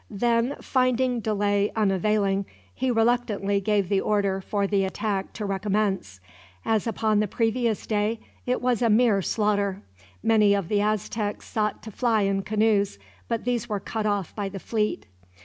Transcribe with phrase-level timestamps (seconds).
[0.09, 6.19] Then, finding delay unavailing, he reluctantly gave the order for the attack to recommence.
[6.65, 9.83] As upon the previous day it was a mere slaughter.
[10.23, 14.49] Many of the Aztecs sought to fly in canoes, but these were cut off by
[14.49, 15.05] the fleet.